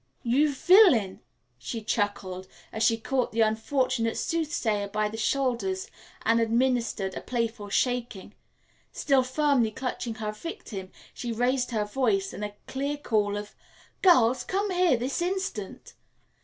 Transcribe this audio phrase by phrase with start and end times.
[0.23, 1.19] "You villain!"
[1.59, 5.91] she chuckled, as she caught the unfortunate sooth sayer by the shoulders
[6.25, 8.33] and administered a playful shaking.
[8.91, 13.53] Still firmly clutching her victim, she raised her voice in a clear call of,
[14.01, 15.93] "Girls, come here this instant!"